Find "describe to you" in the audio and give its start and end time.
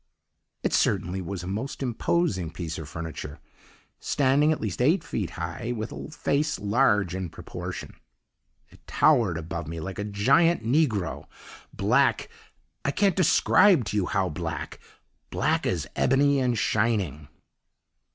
13.15-14.07